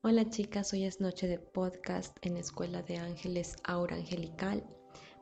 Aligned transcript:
Hola 0.00 0.30
chicas, 0.30 0.72
hoy 0.72 0.84
es 0.84 1.00
noche 1.00 1.26
de 1.26 1.40
podcast 1.40 2.16
en 2.24 2.34
la 2.34 2.40
Escuela 2.40 2.82
de 2.82 2.98
Ángeles 2.98 3.56
Aura 3.64 3.96
Angelical. 3.96 4.64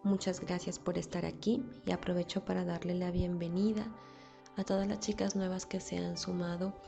Muchas 0.02 0.38
gracias 0.38 0.78
por 0.78 0.98
estar 0.98 1.24
aquí 1.24 1.64
y 1.86 1.92
aprovecho 1.92 2.44
para 2.44 2.62
darle 2.62 2.94
la 2.94 3.10
bienvenida 3.10 3.90
a 4.56 4.64
todas 4.64 4.86
las 4.86 5.00
chicas 5.00 5.34
nuevas 5.34 5.64
que 5.64 5.80
se 5.80 5.96
han 5.96 6.18
sumado 6.18 6.78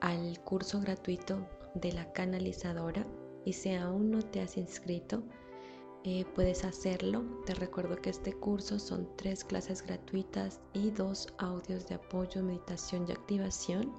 al 0.00 0.40
curso 0.40 0.80
gratuito 0.80 1.46
de 1.76 1.92
la 1.92 2.12
canalizadora 2.12 3.06
y 3.44 3.52
si 3.52 3.72
aún 3.72 4.10
no 4.10 4.20
te 4.20 4.40
has 4.40 4.56
inscrito, 4.56 5.22
eh, 6.02 6.24
puedes 6.34 6.64
hacerlo. 6.64 7.22
Te 7.46 7.54
recuerdo 7.54 7.94
que 8.02 8.10
este 8.10 8.32
curso 8.32 8.80
son 8.80 9.08
tres 9.14 9.44
clases 9.44 9.82
gratuitas 9.86 10.58
y 10.72 10.90
dos 10.90 11.28
audios 11.38 11.86
de 11.86 11.94
apoyo, 11.94 12.42
meditación 12.42 13.06
y 13.08 13.12
activación 13.12 13.92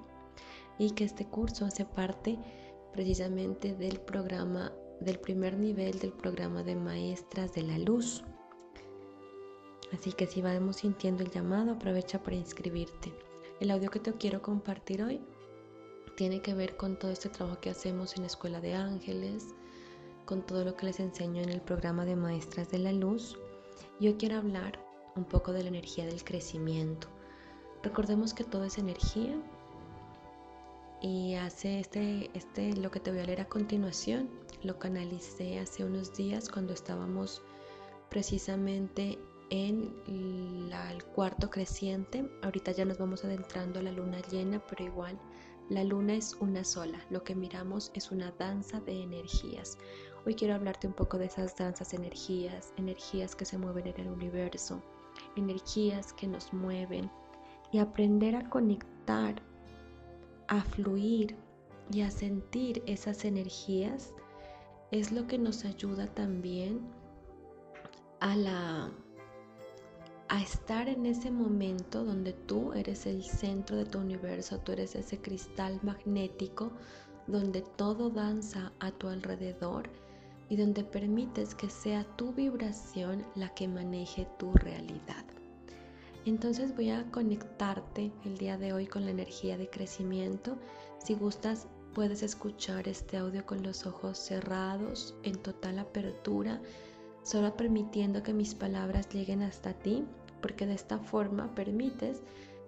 y 0.78 0.90
que 0.90 1.04
este 1.04 1.26
curso 1.26 1.64
hace 1.64 1.86
parte 1.86 2.38
precisamente 2.92 3.74
del 3.74 4.00
programa, 4.00 4.72
del 5.00 5.18
primer 5.18 5.56
nivel 5.56 5.98
del 5.98 6.12
programa 6.12 6.62
de 6.62 6.76
maestras 6.76 7.54
de 7.54 7.62
la 7.62 7.78
luz. 7.78 8.22
Así 9.92 10.12
que 10.12 10.26
si 10.26 10.40
vamos 10.40 10.76
sintiendo 10.76 11.22
el 11.22 11.30
llamado, 11.30 11.72
aprovecha 11.72 12.22
para 12.22 12.36
inscribirte. 12.36 13.12
El 13.60 13.70
audio 13.70 13.90
que 13.90 14.00
te 14.00 14.12
quiero 14.12 14.40
compartir 14.40 15.02
hoy 15.02 15.20
tiene 16.16 16.42
que 16.42 16.54
ver 16.54 16.76
con 16.76 16.98
todo 16.98 17.10
este 17.10 17.28
trabajo 17.28 17.60
que 17.60 17.70
hacemos 17.70 18.14
en 18.14 18.22
la 18.22 18.28
Escuela 18.28 18.60
de 18.60 18.74
Ángeles, 18.74 19.54
con 20.26 20.42
todo 20.46 20.64
lo 20.64 20.76
que 20.76 20.86
les 20.86 21.00
enseño 21.00 21.42
en 21.42 21.48
el 21.48 21.60
programa 21.60 22.04
de 22.04 22.14
Maestras 22.14 22.70
de 22.70 22.78
la 22.78 22.92
Luz. 22.92 23.36
Yo 24.00 24.16
quiero 24.16 24.36
hablar 24.36 24.78
un 25.16 25.24
poco 25.24 25.52
de 25.52 25.62
la 25.62 25.68
energía 25.68 26.06
del 26.06 26.22
crecimiento. 26.22 27.08
Recordemos 27.82 28.34
que 28.34 28.44
todo 28.44 28.64
es 28.64 28.78
energía 28.78 29.34
y 31.00 31.34
hace 31.34 31.80
este, 31.80 32.30
este, 32.34 32.74
lo 32.76 32.90
que 32.90 33.00
te 33.00 33.10
voy 33.10 33.20
a 33.20 33.24
leer 33.24 33.40
a 33.40 33.48
continuación, 33.48 34.28
lo 34.62 34.78
canalicé 34.78 35.58
hace 35.58 35.84
unos 35.84 36.14
días 36.14 36.48
cuando 36.48 36.74
estábamos 36.74 37.42
precisamente 38.10 39.18
en 39.48 39.94
el 40.06 41.04
cuarto 41.14 41.50
creciente. 41.50 42.28
Ahorita 42.42 42.72
ya 42.72 42.84
nos 42.84 42.98
vamos 42.98 43.24
adentrando 43.24 43.80
a 43.80 43.82
la 43.82 43.92
luna 43.92 44.20
llena, 44.30 44.62
pero 44.68 44.84
igual 44.84 45.18
la 45.70 45.84
luna 45.84 46.14
es 46.14 46.34
una 46.40 46.64
sola. 46.64 47.00
Lo 47.10 47.24
que 47.24 47.34
miramos 47.34 47.90
es 47.94 48.10
una 48.10 48.32
danza 48.32 48.80
de 48.80 49.02
energías. 49.02 49.78
Hoy 50.26 50.34
quiero 50.34 50.54
hablarte 50.54 50.86
un 50.86 50.92
poco 50.92 51.16
de 51.16 51.26
esas 51.26 51.56
danzas 51.56 51.94
energías, 51.94 52.74
energías 52.76 53.34
que 53.34 53.46
se 53.46 53.56
mueven 53.56 53.86
en 53.86 54.00
el 54.00 54.08
universo, 54.08 54.82
energías 55.36 56.12
que 56.12 56.26
nos 56.26 56.52
mueven 56.52 57.10
y 57.72 57.78
aprender 57.78 58.36
a 58.36 58.50
conectar 58.50 59.42
a 60.50 60.62
fluir 60.62 61.36
y 61.92 62.02
a 62.02 62.10
sentir 62.10 62.82
esas 62.86 63.24
energías 63.24 64.12
es 64.90 65.12
lo 65.12 65.28
que 65.28 65.38
nos 65.38 65.64
ayuda 65.64 66.08
también 66.08 66.80
a 68.18 68.34
la 68.36 68.90
a 70.28 70.40
estar 70.42 70.88
en 70.88 71.06
ese 71.06 71.30
momento 71.30 72.04
donde 72.04 72.32
tú 72.32 72.72
eres 72.72 73.06
el 73.06 73.24
centro 73.24 73.76
de 73.76 73.84
tu 73.84 73.98
universo, 73.98 74.58
tú 74.58 74.72
eres 74.72 74.94
ese 74.94 75.20
cristal 75.20 75.80
magnético 75.82 76.70
donde 77.26 77.62
todo 77.62 78.10
danza 78.10 78.72
a 78.78 78.92
tu 78.92 79.08
alrededor 79.08 79.88
y 80.48 80.56
donde 80.56 80.84
permites 80.84 81.54
que 81.54 81.68
sea 81.68 82.04
tu 82.16 82.32
vibración 82.32 83.24
la 83.34 83.48
que 83.54 83.66
maneje 83.66 84.28
tu 84.38 84.52
realidad. 84.52 85.19
Entonces 86.26 86.74
voy 86.76 86.90
a 86.90 87.10
conectarte 87.10 88.12
el 88.24 88.36
día 88.36 88.58
de 88.58 88.72
hoy 88.72 88.86
con 88.86 89.04
la 89.04 89.10
energía 89.10 89.56
de 89.56 89.70
crecimiento. 89.70 90.56
Si 90.98 91.14
gustas, 91.14 91.66
puedes 91.94 92.22
escuchar 92.22 92.88
este 92.88 93.16
audio 93.16 93.46
con 93.46 93.62
los 93.62 93.86
ojos 93.86 94.18
cerrados, 94.18 95.14
en 95.22 95.36
total 95.36 95.78
apertura, 95.78 96.60
solo 97.22 97.56
permitiendo 97.56 98.22
que 98.22 98.34
mis 98.34 98.54
palabras 98.54 99.08
lleguen 99.08 99.42
hasta 99.42 99.72
ti, 99.72 100.04
porque 100.42 100.66
de 100.66 100.74
esta 100.74 100.98
forma 100.98 101.54
permites 101.54 102.22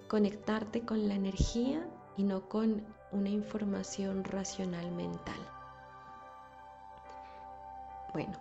conectarte 0.09 0.83
con 0.83 1.09
la 1.09 1.15
energía 1.15 1.87
y 2.17 2.25
no 2.25 2.49
con 2.49 2.83
una 3.13 3.29
información 3.29 4.25
racional 4.25 4.91
mental. 4.93 5.41
Bueno, 8.15 8.33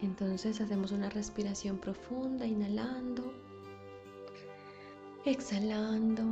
entonces 0.00 0.60
hacemos 0.60 0.92
una 0.92 1.08
respiración 1.10 1.78
profunda, 1.78 2.46
inhalando 2.46 3.32
Exhalando. 5.24 6.24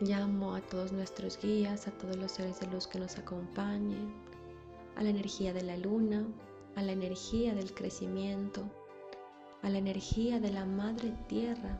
Llamo 0.00 0.54
a 0.54 0.60
todos 0.60 0.92
nuestros 0.92 1.36
guías, 1.36 1.88
a 1.88 1.90
todos 1.90 2.16
los 2.16 2.30
seres 2.30 2.60
de 2.60 2.68
luz 2.68 2.86
que 2.86 3.00
nos 3.00 3.18
acompañen, 3.18 4.14
a 4.94 5.02
la 5.02 5.10
energía 5.10 5.52
de 5.52 5.62
la 5.62 5.76
luna, 5.76 6.24
a 6.76 6.82
la 6.82 6.92
energía 6.92 7.56
del 7.56 7.74
crecimiento, 7.74 8.62
a 9.62 9.68
la 9.68 9.78
energía 9.78 10.38
de 10.38 10.52
la 10.52 10.64
madre 10.64 11.12
tierra, 11.26 11.76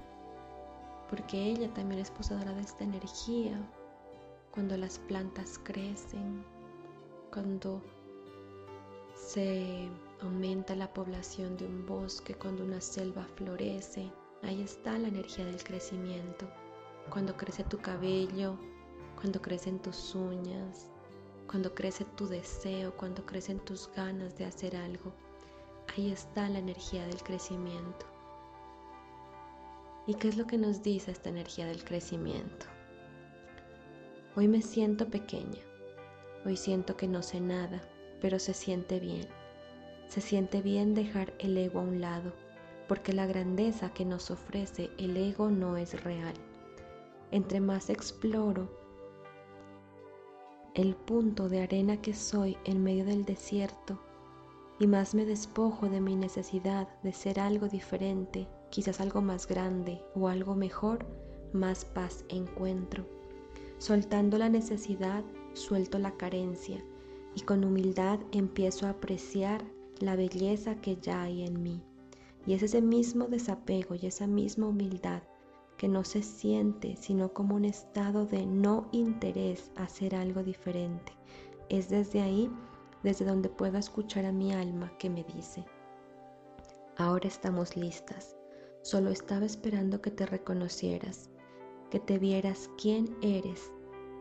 porque 1.09 1.41
ella 1.41 1.73
también 1.73 2.01
es 2.01 2.11
poseedora 2.11 2.55
de 2.55 2.63
esta 2.63 2.83
energía 2.83 3.65
cuando 4.51 4.77
las 4.77 4.99
plantas 4.99 5.57
crecen, 5.63 6.45
cuando 7.33 7.81
se 9.15 9.89
aumenta 10.23 10.75
la 10.75 10.93
población 10.93 11.57
de 11.57 11.67
un 11.67 11.87
bosque, 11.87 12.35
cuando 12.35 12.65
una 12.65 12.81
selva 12.81 13.27
florece, 13.37 14.11
ahí 14.43 14.63
está 14.63 14.99
la 14.99 15.09
energía 15.09 15.45
del 15.45 15.63
crecimiento. 15.63 16.49
Cuando 17.11 17.37
crece 17.37 17.65
tu 17.65 17.79
cabello, 17.79 18.59
cuando 19.17 19.41
crecen 19.41 19.79
tus 19.81 20.15
uñas, 20.15 20.91
cuando 21.47 21.75
crece 21.75 22.05
tu 22.17 22.27
deseo, 22.27 22.97
cuando 22.97 23.25
crecen 23.25 23.59
tus 23.61 23.91
ganas 23.95 24.37
de 24.37 24.45
hacer 24.45 24.77
algo, 24.77 25.13
ahí 25.97 26.11
está 26.11 26.49
la 26.49 26.59
energía 26.59 27.07
del 27.07 27.23
crecimiento. 27.23 28.07
¿Y 30.07 30.15
qué 30.15 30.29
es 30.29 30.37
lo 30.37 30.47
que 30.47 30.59
nos 30.59 30.83
dice 30.83 31.11
esta 31.11 31.31
energía 31.31 31.67
del 31.67 31.85
crecimiento? 31.85 32.67
Hoy 34.37 34.49
me 34.49 34.63
siento 34.63 35.09
pequeña, 35.09 35.61
hoy 36.45 36.57
siento 36.57 36.97
que 36.97 37.09
no 37.09 37.23
sé 37.23 37.41
nada, 37.41 37.83
pero 38.21 38.39
se 38.39 38.55
siente 38.55 39.01
bien. 39.01 39.38
Se 40.09 40.21
siente 40.21 40.63
bien 40.63 40.95
dejar 40.95 41.35
el 41.39 41.57
ego 41.57 41.81
a 41.81 41.83
un 41.83 42.01
lado, 42.01 42.33
porque 42.89 43.13
la 43.13 43.27
grandeza 43.27 43.93
que 43.93 44.05
nos 44.05 44.31
ofrece 44.31 44.91
el 44.99 45.17
ego 45.17 45.51
no 45.51 45.77
es 45.77 46.03
real. 46.03 46.35
Entre 47.31 47.61
más 47.61 47.91
exploro 47.91 48.69
el 50.75 50.95
punto 50.95 51.49
de 51.49 51.61
arena 51.61 52.01
que 52.01 52.15
soy 52.15 52.57
en 52.65 52.83
medio 52.83 53.05
del 53.05 53.25
desierto, 53.25 53.99
y 54.79 54.87
más 54.87 55.15
me 55.15 55.27
despojo 55.27 55.89
de 55.89 56.01
mi 56.01 56.15
necesidad 56.15 56.89
de 57.03 57.13
ser 57.13 57.41
algo 57.41 57.69
diferente, 57.69 58.47
quizás 58.71 59.01
algo 59.01 59.21
más 59.21 59.47
grande 59.47 60.01
o 60.15 60.29
algo 60.29 60.55
mejor, 60.55 61.05
más 61.53 61.85
paz 61.85 62.25
encuentro. 62.29 63.05
Soltando 63.79 64.39
la 64.39 64.49
necesidad, 64.49 65.25
suelto 65.53 65.99
la 65.99 66.13
carencia 66.13 66.83
y 67.35 67.41
con 67.43 67.65
humildad 67.65 68.21
empiezo 68.33 68.87
a 68.87 68.91
apreciar 68.91 69.65
la 70.03 70.17
belleza 70.17 70.77
que 70.81 70.97
ya 70.97 71.23
hay 71.23 71.45
en 71.45 71.63
mí. 71.63 71.83
Y 72.47 72.55
es 72.55 72.63
ese 72.63 72.81
mismo 72.81 73.27
desapego 73.27 73.95
y 73.95 74.07
esa 74.07 74.27
misma 74.27 74.69
humildad 74.69 75.23
que 75.77 75.89
no 75.89 76.05
se 76.05 76.23
siente 76.23 76.97
sino 76.97 77.33
como 77.33 77.55
un 77.55 77.65
estado 77.65 78.27
de 78.27 78.45
no 78.45 78.89
interés 78.93 79.71
a 79.77 79.85
hacer 79.85 80.15
algo 80.15 80.43
diferente. 80.43 81.13
Es 81.69 81.89
desde 81.89 82.21
ahí, 82.21 82.51
desde 83.03 83.25
donde 83.25 83.49
puedo 83.49 83.79
escuchar 83.79 84.25
a 84.25 84.33
mi 84.33 84.53
alma 84.53 84.93
que 84.99 85.09
me 85.09 85.25
dice, 85.25 85.65
ahora 86.97 87.29
estamos 87.29 87.77
listas, 87.77 88.37
solo 88.83 89.11
estaba 89.11 89.47
esperando 89.47 90.03
que 90.03 90.11
te 90.11 90.27
reconocieras, 90.27 91.31
que 91.91 92.01
te 92.01 92.19
vieras 92.19 92.69
quién 92.77 93.17
eres 93.23 93.71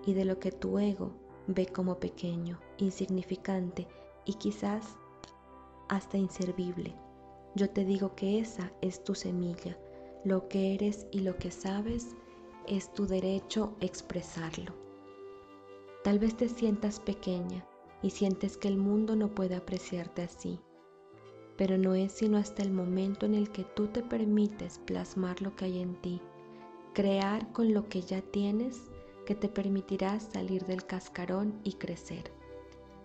y 0.06 0.14
de 0.14 0.26
lo 0.26 0.40
que 0.40 0.52
tu 0.52 0.78
ego 0.78 1.12
ve 1.48 1.66
como 1.66 2.00
pequeño, 2.00 2.60
insignificante 2.78 3.88
y 4.26 4.34
quizás 4.36 4.98
hasta 5.90 6.18
inservible. 6.18 6.96
Yo 7.56 7.70
te 7.70 7.86
digo 7.86 8.16
que 8.16 8.40
esa 8.40 8.72
es 8.82 9.04
tu 9.04 9.16
semilla. 9.16 9.78
Lo 10.24 10.48
que 10.48 10.74
eres 10.74 11.08
y 11.12 11.22
lo 11.22 11.38
que 11.38 11.52
sabes 11.52 12.16
es 12.68 12.94
tu 12.94 13.08
derecho 13.08 13.76
expresarlo. 13.80 14.74
Tal 16.04 16.20
vez 16.20 16.36
te 16.36 16.50
sientas 16.50 17.00
pequeña 17.00 17.66
y 18.02 18.12
sientes 18.12 18.58
que 18.58 18.68
el 18.68 18.78
mundo 18.78 19.16
no 19.16 19.34
puede 19.34 19.56
apreciarte 19.56 20.22
así, 20.22 20.60
pero 21.58 21.78
no 21.78 21.96
es 21.96 22.12
sino 22.12 22.38
hasta 22.38 22.62
el 22.62 22.72
momento 22.72 23.26
en 23.26 23.34
el 23.34 23.50
que 23.50 23.64
tú 23.64 23.88
te 23.88 24.04
permites 24.04 24.80
plasmar 24.80 25.42
lo 25.42 25.56
que 25.56 25.66
hay 25.66 25.80
en 25.80 26.00
ti, 26.02 26.22
crear 26.94 27.52
con 27.52 27.74
lo 27.74 27.90
que 27.90 28.02
ya 28.02 28.22
tienes, 28.22 28.92
que 29.26 29.36
te 29.36 29.50
permitirá 29.50 30.20
salir 30.20 30.66
del 30.66 30.86
cascarón 30.86 31.60
y 31.64 31.74
crecer. 31.74 32.32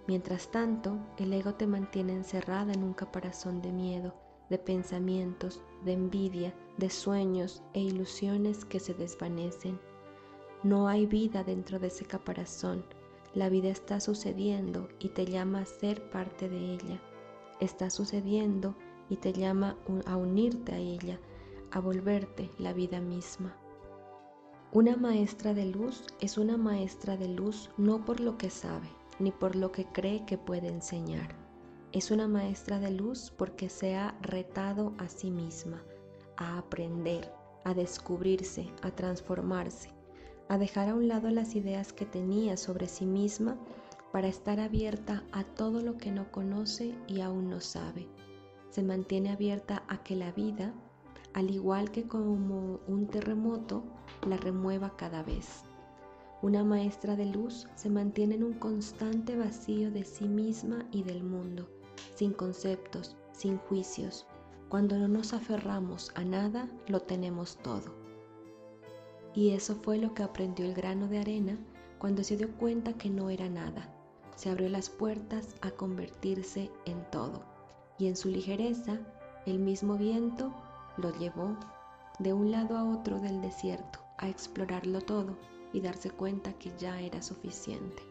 Mientras 0.06 0.50
tanto, 0.50 0.98
el 1.16 1.32
ego 1.32 1.54
te 1.54 1.66
mantiene 1.66 2.12
encerrada 2.12 2.72
en 2.72 2.82
un 2.82 2.92
caparazón 2.92 3.62
de 3.62 3.72
miedo, 3.72 4.14
de 4.50 4.58
pensamientos, 4.58 5.62
de 5.84 5.92
envidia, 5.92 6.54
de 6.76 6.90
sueños 6.90 7.62
e 7.72 7.80
ilusiones 7.80 8.64
que 8.64 8.80
se 8.80 8.94
desvanecen. 8.94 9.78
No 10.64 10.88
hay 10.88 11.06
vida 11.06 11.44
dentro 11.44 11.78
de 11.78 11.86
ese 11.86 12.04
caparazón. 12.04 12.84
La 13.34 13.48
vida 13.48 13.68
está 13.68 14.00
sucediendo 14.00 14.88
y 14.98 15.08
te 15.10 15.24
llama 15.24 15.60
a 15.60 15.66
ser 15.66 16.10
parte 16.10 16.48
de 16.48 16.74
ella. 16.74 17.00
Está 17.60 17.88
sucediendo 17.88 18.74
y 19.08 19.16
te 19.16 19.32
llama 19.32 19.76
a 20.06 20.16
unirte 20.16 20.72
a 20.72 20.78
ella, 20.78 21.20
a 21.70 21.80
volverte 21.80 22.50
la 22.58 22.72
vida 22.72 23.00
misma. 23.00 23.56
Una 24.72 24.96
maestra 24.96 25.54
de 25.54 25.66
luz 25.66 26.04
es 26.20 26.38
una 26.38 26.56
maestra 26.56 27.16
de 27.16 27.28
luz 27.28 27.70
no 27.76 28.04
por 28.04 28.20
lo 28.20 28.38
que 28.38 28.50
sabe, 28.50 28.88
ni 29.22 29.30
por 29.30 29.56
lo 29.56 29.70
que 29.70 29.86
cree 29.86 30.24
que 30.26 30.36
puede 30.36 30.68
enseñar. 30.68 31.36
Es 31.92 32.10
una 32.10 32.26
maestra 32.26 32.80
de 32.80 32.90
luz 32.90 33.32
porque 33.36 33.68
se 33.68 33.94
ha 33.94 34.16
retado 34.20 34.94
a 34.98 35.08
sí 35.08 35.30
misma, 35.30 35.82
a 36.36 36.58
aprender, 36.58 37.32
a 37.64 37.74
descubrirse, 37.74 38.68
a 38.82 38.90
transformarse, 38.90 39.90
a 40.48 40.58
dejar 40.58 40.88
a 40.88 40.94
un 40.94 41.06
lado 41.06 41.30
las 41.30 41.54
ideas 41.54 41.92
que 41.92 42.04
tenía 42.04 42.56
sobre 42.56 42.88
sí 42.88 43.06
misma 43.06 43.56
para 44.10 44.28
estar 44.28 44.58
abierta 44.58 45.22
a 45.32 45.44
todo 45.44 45.80
lo 45.80 45.96
que 45.96 46.10
no 46.10 46.30
conoce 46.32 46.94
y 47.06 47.20
aún 47.20 47.48
no 47.48 47.60
sabe. 47.60 48.08
Se 48.70 48.82
mantiene 48.82 49.30
abierta 49.30 49.84
a 49.88 50.02
que 50.02 50.16
la 50.16 50.32
vida, 50.32 50.74
al 51.32 51.50
igual 51.50 51.90
que 51.90 52.08
como 52.08 52.80
un 52.86 53.06
terremoto, 53.06 53.84
la 54.26 54.36
remueva 54.36 54.96
cada 54.96 55.22
vez. 55.22 55.64
Una 56.42 56.64
maestra 56.64 57.14
de 57.14 57.26
luz 57.26 57.68
se 57.76 57.88
mantiene 57.88 58.34
en 58.34 58.42
un 58.42 58.54
constante 58.54 59.36
vacío 59.36 59.92
de 59.92 60.02
sí 60.02 60.26
misma 60.26 60.84
y 60.90 61.04
del 61.04 61.22
mundo, 61.22 61.68
sin 62.16 62.32
conceptos, 62.32 63.16
sin 63.30 63.58
juicios. 63.58 64.26
Cuando 64.68 64.98
no 64.98 65.06
nos 65.06 65.34
aferramos 65.34 66.10
a 66.16 66.24
nada, 66.24 66.68
lo 66.88 66.98
tenemos 66.98 67.58
todo. 67.58 67.94
Y 69.36 69.50
eso 69.50 69.76
fue 69.76 69.98
lo 69.98 70.14
que 70.14 70.24
aprendió 70.24 70.66
el 70.66 70.74
grano 70.74 71.06
de 71.06 71.20
arena 71.20 71.56
cuando 72.00 72.24
se 72.24 72.36
dio 72.36 72.50
cuenta 72.56 72.94
que 72.94 73.08
no 73.08 73.30
era 73.30 73.48
nada. 73.48 73.94
Se 74.34 74.50
abrió 74.50 74.68
las 74.68 74.90
puertas 74.90 75.54
a 75.60 75.70
convertirse 75.70 76.72
en 76.86 77.08
todo. 77.12 77.44
Y 77.98 78.08
en 78.08 78.16
su 78.16 78.28
ligereza, 78.28 78.98
el 79.46 79.60
mismo 79.60 79.96
viento 79.96 80.52
lo 80.96 81.16
llevó 81.20 81.56
de 82.18 82.32
un 82.32 82.50
lado 82.50 82.76
a 82.76 82.82
otro 82.82 83.20
del 83.20 83.40
desierto 83.40 84.00
a 84.18 84.28
explorarlo 84.28 85.00
todo 85.02 85.36
y 85.72 85.80
darse 85.80 86.10
cuenta 86.10 86.52
que 86.54 86.72
ya 86.78 87.00
era 87.00 87.22
suficiente. 87.22 88.02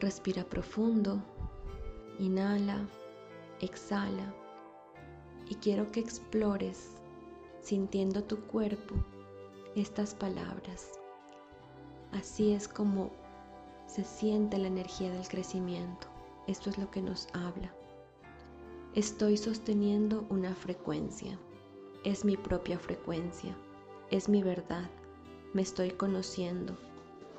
Respira 0.00 0.44
profundo, 0.44 1.20
inhala, 2.18 2.86
exhala 3.60 4.32
y 5.48 5.56
quiero 5.56 5.90
que 5.90 6.00
explores, 6.00 6.90
sintiendo 7.62 8.22
tu 8.22 8.40
cuerpo, 8.46 8.94
estas 9.74 10.14
palabras. 10.14 10.92
Así 12.12 12.52
es 12.52 12.68
como 12.68 13.10
se 13.86 14.04
siente 14.04 14.58
la 14.58 14.68
energía 14.68 15.10
del 15.10 15.26
crecimiento. 15.26 16.06
Esto 16.46 16.70
es 16.70 16.78
lo 16.78 16.90
que 16.90 17.02
nos 17.02 17.28
habla. 17.32 17.72
Estoy 18.94 19.36
sosteniendo 19.36 20.26
una 20.30 20.54
frecuencia. 20.54 21.38
Es 22.04 22.24
mi 22.24 22.36
propia 22.36 22.78
frecuencia. 22.78 23.56
Es 24.10 24.28
mi 24.28 24.42
verdad. 24.42 24.88
Me 25.52 25.62
estoy 25.62 25.90
conociendo. 25.90 26.78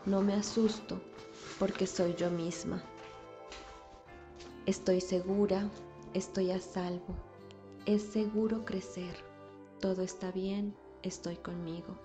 No 0.05 0.21
me 0.21 0.33
asusto 0.33 0.99
porque 1.57 1.87
soy 1.87 2.13
yo 2.15 2.29
misma. 2.29 2.83
Estoy 4.65 4.99
segura, 4.99 5.69
estoy 6.13 6.51
a 6.51 6.59
salvo, 6.59 7.15
es 7.85 8.03
seguro 8.03 8.65
crecer. 8.65 9.15
Todo 9.79 10.01
está 10.01 10.31
bien, 10.31 10.75
estoy 11.03 11.37
conmigo. 11.37 11.97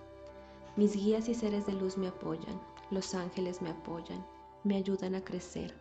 Mis 0.77 0.97
guías 0.97 1.29
y 1.29 1.35
seres 1.35 1.67
de 1.67 1.73
luz 1.73 1.99
me 1.99 2.09
apoyan, 2.09 2.61
los 2.91 3.15
ángeles 3.15 3.61
me 3.62 3.71
apoyan, 3.71 4.25
me 4.62 4.77
ayudan 4.77 5.15
a 5.15 5.25
crecer. 5.25 5.75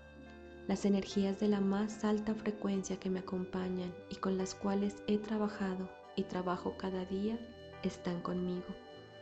Las 0.67 0.85
energías 0.85 1.39
de 1.39 1.49
la 1.49 1.61
más 1.61 2.03
alta 2.03 2.33
frecuencia 2.33 2.99
que 2.99 3.09
me 3.09 3.19
acompañan 3.19 3.93
y 4.09 4.15
con 4.15 4.37
las 4.37 4.55
cuales 4.55 4.95
he 5.07 5.17
trabajado 5.19 5.87
y 6.15 6.23
trabajo 6.23 6.75
cada 6.77 7.05
día 7.05 7.37
están 7.83 8.21
conmigo. 8.21 8.67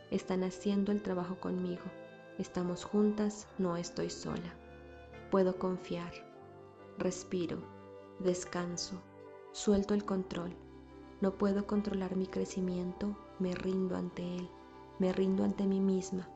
Están 0.10 0.44
haciendo 0.44 0.92
el 0.92 1.02
trabajo 1.02 1.40
conmigo. 1.40 1.84
Estamos 2.38 2.84
juntas, 2.84 3.48
no 3.58 3.78
estoy 3.78 4.10
sola. 4.10 4.54
Puedo 5.30 5.58
confiar. 5.58 6.12
Respiro, 6.98 7.58
descanso, 8.20 9.02
suelto 9.52 9.94
el 9.94 10.06
control 10.06 10.56
no 11.22 11.38
puedo 11.38 11.68
controlar 11.68 12.16
mi 12.16 12.26
crecimiento, 12.26 13.16
me 13.38 13.54
rindo 13.54 13.96
ante 13.96 14.24
él, 14.38 14.50
me 14.98 15.14
rindo 15.14 15.44
ante 15.44 15.68
mí 15.68 15.80
misma, 15.80 16.28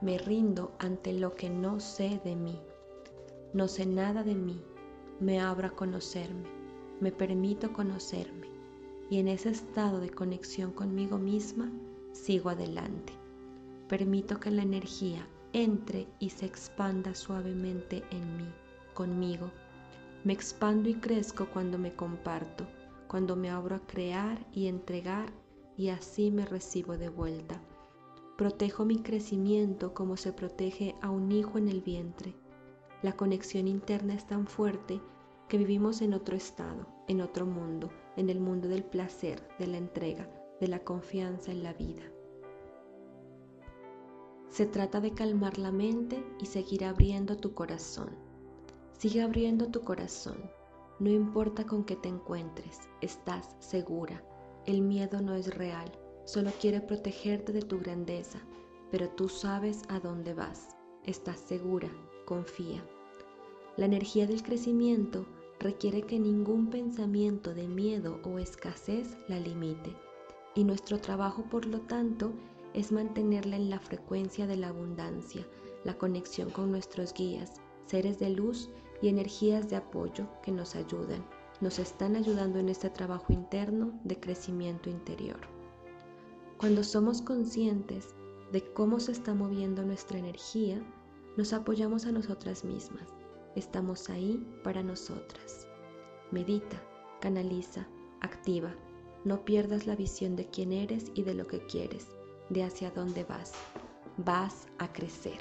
me 0.00 0.18
rindo 0.18 0.72
ante 0.78 1.12
lo 1.12 1.34
que 1.34 1.50
no 1.50 1.80
sé 1.80 2.20
de 2.24 2.36
mí. 2.36 2.60
No 3.52 3.66
sé 3.66 3.86
nada 3.86 4.22
de 4.22 4.36
mí, 4.36 4.62
me 5.18 5.40
abro 5.40 5.66
a 5.66 5.70
conocerme, 5.72 6.48
me 7.00 7.10
permito 7.10 7.72
conocerme 7.72 8.46
y 9.10 9.18
en 9.18 9.28
ese 9.28 9.50
estado 9.50 10.00
de 10.00 10.10
conexión 10.10 10.70
conmigo 10.72 11.18
misma 11.18 11.70
sigo 12.12 12.48
adelante. 12.48 13.12
Permito 13.88 14.40
que 14.40 14.50
la 14.50 14.62
energía 14.62 15.26
entre 15.52 16.06
y 16.18 16.30
se 16.30 16.46
expanda 16.46 17.14
suavemente 17.14 18.04
en 18.10 18.36
mí, 18.36 18.48
conmigo. 18.94 19.50
Me 20.24 20.32
expando 20.32 20.88
y 20.88 20.94
crezco 20.94 21.46
cuando 21.46 21.76
me 21.76 21.94
comparto 21.94 22.66
cuando 23.10 23.34
me 23.34 23.50
abro 23.50 23.74
a 23.74 23.80
crear 23.80 24.46
y 24.52 24.68
entregar 24.68 25.32
y 25.76 25.88
así 25.88 26.30
me 26.30 26.46
recibo 26.46 26.96
de 26.96 27.08
vuelta. 27.08 27.60
Protejo 28.38 28.84
mi 28.84 29.02
crecimiento 29.02 29.94
como 29.94 30.16
se 30.16 30.32
protege 30.32 30.94
a 31.02 31.10
un 31.10 31.32
hijo 31.32 31.58
en 31.58 31.66
el 31.66 31.80
vientre. 31.80 32.36
La 33.02 33.14
conexión 33.14 33.66
interna 33.66 34.14
es 34.14 34.28
tan 34.28 34.46
fuerte 34.46 35.00
que 35.48 35.58
vivimos 35.58 36.02
en 36.02 36.14
otro 36.14 36.36
estado, 36.36 36.86
en 37.08 37.20
otro 37.20 37.46
mundo, 37.46 37.90
en 38.20 38.30
el 38.30 38.40
mundo 38.40 38.68
del 38.68 38.84
placer, 38.84 39.42
de 39.58 39.66
la 39.66 39.78
entrega, 39.78 40.30
de 40.60 40.68
la 40.68 40.78
confianza 40.80 41.50
en 41.50 41.62
la 41.62 41.72
vida. 41.72 42.02
Se 44.48 44.66
trata 44.66 45.00
de 45.00 45.12
calmar 45.12 45.58
la 45.58 45.72
mente 45.72 46.24
y 46.40 46.46
seguir 46.46 46.84
abriendo 46.84 47.36
tu 47.36 47.54
corazón. 47.54 48.10
Sigue 48.98 49.22
abriendo 49.22 49.68
tu 49.68 49.80
corazón 49.80 50.50
no 51.00 51.08
importa 51.08 51.64
con 51.64 51.84
qué 51.84 51.96
te 51.96 52.10
encuentres, 52.10 52.78
estás 53.00 53.56
segura. 53.58 54.22
El 54.66 54.82
miedo 54.82 55.22
no 55.22 55.34
es 55.34 55.56
real, 55.56 55.90
solo 56.26 56.50
quiere 56.60 56.82
protegerte 56.82 57.52
de 57.52 57.62
tu 57.62 57.78
grandeza, 57.78 58.38
pero 58.90 59.08
tú 59.08 59.30
sabes 59.30 59.80
a 59.88 59.98
dónde 59.98 60.34
vas. 60.34 60.68
Estás 61.06 61.40
segura, 61.40 61.88
confía. 62.26 62.84
La 63.78 63.86
energía 63.86 64.26
del 64.26 64.42
crecimiento 64.42 65.24
requiere 65.60 66.02
que 66.02 66.18
ningún 66.18 66.70
pensamiento 66.70 67.54
de 67.54 67.68
miedo 67.68 68.18
o 68.24 68.38
escasez 68.38 69.16
la 69.28 69.38
limite, 69.38 69.94
y 70.54 70.64
nuestro 70.64 70.98
trabajo, 70.98 71.44
por 71.44 71.66
lo 71.66 71.80
tanto, 71.82 72.32
es 72.72 72.92
mantenerla 72.92 73.56
en 73.56 73.68
la 73.68 73.78
frecuencia 73.78 74.46
de 74.46 74.56
la 74.56 74.68
abundancia, 74.68 75.46
la 75.84 75.96
conexión 75.98 76.50
con 76.50 76.70
nuestros 76.70 77.12
guías, 77.12 77.60
seres 77.86 78.18
de 78.18 78.30
luz 78.30 78.70
y 79.02 79.08
energías 79.08 79.68
de 79.68 79.76
apoyo 79.76 80.26
que 80.42 80.50
nos 80.50 80.74
ayudan, 80.76 81.24
nos 81.60 81.78
están 81.78 82.16
ayudando 82.16 82.58
en 82.58 82.70
este 82.70 82.88
trabajo 82.88 83.32
interno 83.32 83.92
de 84.04 84.18
crecimiento 84.18 84.88
interior. 84.88 85.40
Cuando 86.56 86.82
somos 86.84 87.20
conscientes 87.20 88.14
de 88.50 88.64
cómo 88.72 88.98
se 88.98 89.12
está 89.12 89.34
moviendo 89.34 89.82
nuestra 89.82 90.18
energía, 90.18 90.82
nos 91.36 91.52
apoyamos 91.52 92.06
a 92.06 92.12
nosotras 92.12 92.64
mismas. 92.64 93.19
Estamos 93.56 94.08
ahí 94.10 94.46
para 94.62 94.82
nosotras. 94.82 95.66
Medita, 96.30 96.80
canaliza, 97.20 97.86
activa. 98.20 98.74
No 99.24 99.44
pierdas 99.44 99.86
la 99.86 99.96
visión 99.96 100.36
de 100.36 100.46
quién 100.46 100.72
eres 100.72 101.10
y 101.14 101.22
de 101.24 101.34
lo 101.34 101.46
que 101.46 101.64
quieres, 101.66 102.06
de 102.48 102.64
hacia 102.64 102.90
dónde 102.90 103.24
vas. 103.24 103.52
Vas 104.16 104.66
a 104.78 104.92
crecer. 104.92 105.38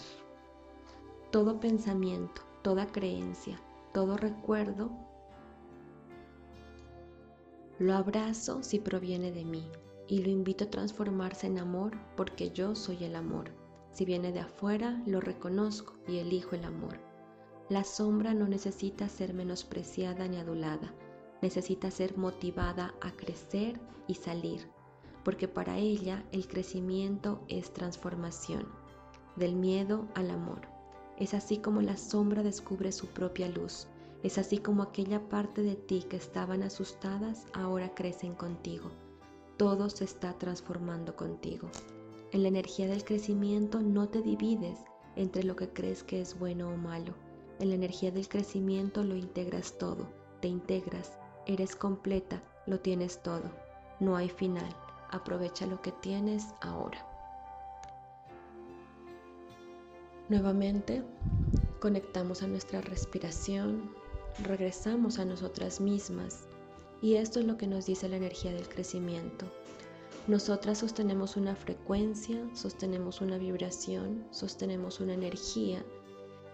Todo 1.32 1.60
pensamiento, 1.60 2.42
toda 2.64 2.88
creencia, 2.88 3.62
todo 3.94 4.18
recuerdo, 4.18 4.90
lo 7.80 7.94
abrazo 7.94 8.62
si 8.62 8.78
proviene 8.80 9.32
de 9.32 9.46
mí 9.46 9.64
y 10.10 10.22
lo 10.22 10.30
invito 10.30 10.66
a 10.66 10.70
transformarse 10.70 11.48
en 11.48 11.60
amor 11.60 11.98
porque 12.18 12.52
yo 12.52 12.76
soy 12.76 13.06
el 13.06 13.16
amor. 13.16 13.52
Si 13.94 14.04
viene 14.04 14.34
de 14.34 14.42
afuera, 14.42 15.02
lo 15.06 15.22
reconozco 15.22 15.94
y 16.06 16.18
elijo 16.18 16.56
el 16.56 16.66
amor. 16.66 17.09
La 17.70 17.84
sombra 17.84 18.34
no 18.34 18.48
necesita 18.48 19.08
ser 19.10 19.36
menospreciada 19.36 20.28
ni 20.28 20.38
adulada, 20.38 20.92
necesita 21.44 21.92
ser 21.92 22.18
motivada 22.18 22.96
a 23.00 23.12
crecer 23.12 23.80
y 24.08 24.16
salir, 24.16 24.68
porque 25.24 25.48
para 25.48 25.78
ella 25.78 26.26
el 26.32 26.48
crecimiento 26.48 27.44
es 27.48 27.72
transformación, 27.72 28.68
del 29.36 29.56
miedo 29.56 30.08
al 30.16 30.32
amor. 30.32 30.62
Es 31.20 31.36
así 31.36 31.60
como 31.60 31.82
la 31.82 31.96
sombra 31.96 32.42
descubre 32.42 32.92
su 32.92 33.06
propia 33.08 33.48
luz. 33.48 33.88
Es 34.24 34.40
así 34.40 34.58
como 34.58 34.82
aquella 34.82 35.30
parte 35.30 35.62
de 35.62 35.76
ti 35.76 36.04
que 36.10 36.18
estaban 36.18 36.64
asustadas 36.64 37.46
ahora 37.54 37.94
crecen 37.94 38.34
contigo. 38.34 38.90
todo 39.58 39.90
se 39.90 40.06
está 40.06 40.38
transformando 40.38 41.16
contigo. 41.18 41.70
En 42.32 42.44
la 42.44 42.48
energía 42.48 42.88
del 42.88 43.04
crecimiento 43.04 43.82
no 43.82 44.08
te 44.08 44.22
divides 44.22 44.80
entre 45.18 45.44
lo 45.44 45.56
que 45.58 45.70
crees 45.70 46.02
que 46.02 46.22
es 46.22 46.40
bueno 46.40 46.70
o 46.70 46.78
malo. 46.78 47.14
En 47.60 47.70
la 47.70 47.76
energía 47.76 48.12
del 48.12 48.28
crecimiento 48.28 49.04
lo 49.04 49.16
integras 49.16 49.78
todo, 49.78 50.08
te 50.40 50.48
integras, 50.48 51.18
eres 51.46 51.76
completa, 51.76 52.42
lo 52.66 52.80
tienes 52.80 53.22
todo. 53.22 53.52
No 54.00 54.16
hay 54.16 54.30
final. 54.30 54.74
Aprovecha 55.12 55.66
lo 55.66 55.82
que 55.82 55.92
tienes 55.92 56.46
ahora. 56.62 57.06
Nuevamente 60.30 61.04
conectamos 61.80 62.44
a 62.44 62.48
nuestra 62.48 62.82
respiración, 62.82 63.92
regresamos 64.44 65.18
a 65.18 65.26
nosotras 65.26 65.82
mismas 65.82 66.46
y 67.02 67.16
esto 67.16 67.40
es 67.40 67.46
lo 67.46 67.58
que 67.58 67.68
nos 67.68 67.88
dice 67.88 68.08
la 68.08 68.18
energía 68.18 68.54
del 68.54 68.70
crecimiento. 68.70 69.46
Nosotras 70.28 70.78
sostenemos 70.78 71.36
una 71.36 71.56
frecuencia, 71.56 72.48
sostenemos 72.54 73.22
una 73.22 73.40
vibración, 73.40 74.28
sostenemos 74.30 75.00
una 75.00 75.16
energía. 75.16 75.84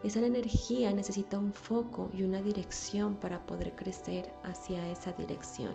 Esa 0.05 0.23
energía 0.23 0.93
necesita 0.93 1.39
un 1.39 1.51
foco 1.51 2.11
y 2.13 2.21
una 2.21 2.39
dirección 2.39 3.15
para 3.15 3.43
poder 3.47 3.75
crecer 3.75 4.31
hacia 4.43 4.87
esa 4.91 5.13
dirección. 5.13 5.73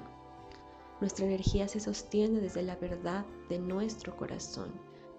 Nuestra 1.00 1.26
energía 1.26 1.66
se 1.66 1.80
sostiene 1.80 2.38
desde 2.38 2.62
la 2.62 2.76
verdad 2.76 3.26
de 3.48 3.58
nuestro 3.58 4.16
corazón. 4.16 4.70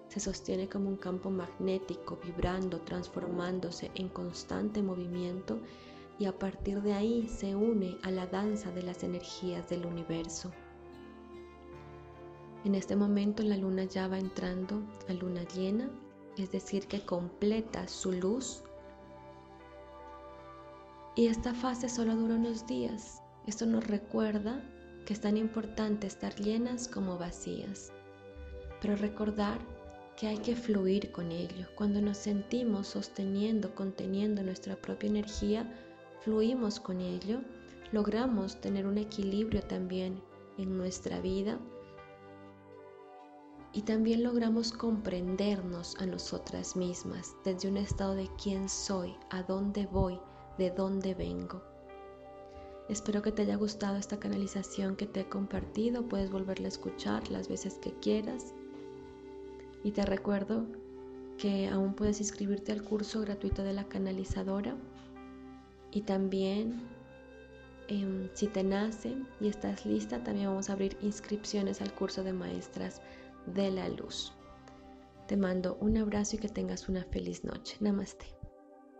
Se 0.08 0.18
sostiene 0.18 0.66
como 0.66 0.88
un 0.88 0.96
campo 0.96 1.28
magnético, 1.28 2.18
vibrando, 2.24 2.80
transformándose 2.80 3.90
en 3.96 4.08
constante 4.08 4.82
movimiento 4.82 5.60
y 6.18 6.24
a 6.24 6.38
partir 6.38 6.80
de 6.80 6.94
ahí 6.94 7.28
se 7.28 7.54
une 7.54 7.98
a 8.04 8.10
la 8.10 8.26
danza 8.26 8.70
de 8.70 8.82
las 8.82 9.02
energías 9.02 9.68
del 9.68 9.84
universo. 9.84 10.50
En 12.64 12.74
este 12.74 12.96
momento 12.96 13.42
la 13.42 13.58
luna 13.58 13.84
ya 13.84 14.08
va 14.08 14.18
entrando 14.18 14.80
a 15.06 15.12
luna 15.12 15.42
llena, 15.54 15.90
es 16.38 16.50
decir, 16.50 16.86
que 16.86 17.04
completa 17.04 17.86
su 17.88 18.10
luz. 18.12 18.64
Y 21.14 21.26
esta 21.26 21.52
fase 21.52 21.90
solo 21.90 22.16
dura 22.16 22.36
unos 22.36 22.66
días. 22.66 23.20
Esto 23.46 23.66
nos 23.66 23.86
recuerda 23.86 24.62
que 25.04 25.12
es 25.12 25.20
tan 25.20 25.36
importante 25.36 26.06
estar 26.06 26.34
llenas 26.36 26.88
como 26.88 27.18
vacías. 27.18 27.92
Pero 28.80 28.96
recordar 28.96 29.58
que 30.16 30.28
hay 30.28 30.38
que 30.38 30.56
fluir 30.56 31.12
con 31.12 31.30
ello. 31.30 31.66
Cuando 31.74 32.00
nos 32.00 32.16
sentimos 32.16 32.86
sosteniendo, 32.86 33.74
conteniendo 33.74 34.42
nuestra 34.42 34.74
propia 34.76 35.10
energía, 35.10 35.70
fluimos 36.20 36.80
con 36.80 37.00
ello, 37.00 37.40
logramos 37.92 38.58
tener 38.60 38.86
un 38.86 38.96
equilibrio 38.96 39.62
también 39.62 40.18
en 40.56 40.78
nuestra 40.78 41.20
vida 41.20 41.58
y 43.74 43.82
también 43.82 44.22
logramos 44.22 44.72
comprendernos 44.72 45.96
a 45.98 46.06
nosotras 46.06 46.76
mismas 46.76 47.34
desde 47.44 47.68
un 47.68 47.76
estado 47.76 48.14
de 48.14 48.30
quién 48.42 48.68
soy, 48.68 49.14
a 49.30 49.42
dónde 49.42 49.86
voy, 49.86 50.18
de 50.58 50.70
dónde 50.70 51.14
vengo. 51.14 51.62
Espero 52.88 53.22
que 53.22 53.32
te 53.32 53.42
haya 53.42 53.56
gustado 53.56 53.96
esta 53.96 54.18
canalización 54.18 54.96
que 54.96 55.06
te 55.06 55.20
he 55.20 55.28
compartido. 55.28 56.08
Puedes 56.08 56.30
volverla 56.30 56.66
a 56.66 56.68
escuchar 56.68 57.30
las 57.30 57.48
veces 57.48 57.74
que 57.74 57.92
quieras. 58.00 58.54
Y 59.84 59.92
te 59.92 60.04
recuerdo 60.04 60.66
que 61.38 61.68
aún 61.68 61.94
puedes 61.94 62.20
inscribirte 62.20 62.72
al 62.72 62.82
curso 62.82 63.20
gratuito 63.20 63.62
de 63.62 63.72
la 63.72 63.84
canalizadora. 63.84 64.76
Y 65.90 66.02
también, 66.02 66.82
em, 67.88 68.28
si 68.34 68.46
te 68.48 68.62
nace 68.64 69.16
y 69.40 69.48
estás 69.48 69.86
lista, 69.86 70.22
también 70.22 70.48
vamos 70.48 70.68
a 70.68 70.74
abrir 70.74 70.96
inscripciones 71.02 71.80
al 71.80 71.94
curso 71.94 72.22
de 72.22 72.32
maestras 72.32 73.00
de 73.46 73.70
la 73.70 73.88
luz. 73.88 74.32
Te 75.26 75.36
mando 75.36 75.78
un 75.80 75.96
abrazo 75.96 76.36
y 76.36 76.40
que 76.40 76.48
tengas 76.48 76.88
una 76.88 77.04
feliz 77.04 77.44
noche. 77.44 77.76
Namaste. 77.80 78.41